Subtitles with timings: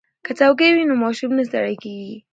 [0.25, 2.15] که څوکۍ وي نو ماشوم نه ستړی کیږي.